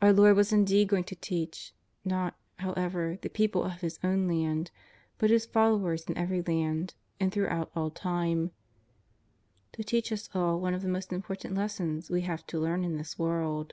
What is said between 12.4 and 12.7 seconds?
to